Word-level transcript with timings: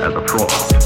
as 0.00 0.14
a 0.14 0.20
fraud. 0.28 0.77